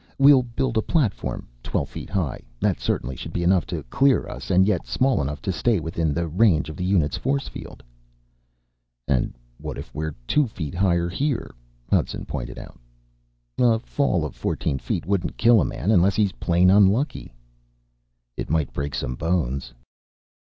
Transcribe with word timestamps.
"We'll 0.17 0.41
build 0.41 0.79
a 0.79 0.81
platform 0.81 1.47
twelve 1.61 1.87
feet 1.87 2.09
high. 2.09 2.41
That 2.59 2.79
certainly 2.79 3.15
should 3.15 3.33
be 3.33 3.43
enough 3.43 3.67
to 3.67 3.83
clear 3.83 4.27
us 4.27 4.49
and 4.49 4.65
yet 4.67 4.87
small 4.87 5.21
enough 5.21 5.43
to 5.43 5.51
stay 5.51 5.79
within 5.79 6.11
the 6.11 6.27
range 6.27 6.69
of 6.71 6.75
the 6.75 6.83
unit's 6.83 7.17
force 7.17 7.47
field." 7.47 7.83
"And 9.07 9.35
what 9.59 9.77
if 9.77 9.93
we're 9.93 10.15
two 10.25 10.47
feet 10.47 10.73
higher 10.73 11.07
here?" 11.07 11.53
Hudson 11.87 12.25
pointed 12.25 12.57
out. 12.57 12.79
"A 13.59 13.77
fall 13.77 14.25
of 14.25 14.33
fourteen 14.33 14.79
feet 14.79 15.05
wouldn't 15.05 15.37
kill 15.37 15.61
a 15.61 15.65
man 15.65 15.91
unless 15.91 16.15
he's 16.15 16.31
plain 16.31 16.71
unlucky." 16.71 17.31
"It 18.35 18.49
might 18.49 18.73
break 18.73 18.95
some 18.95 19.13
bones." 19.13 19.71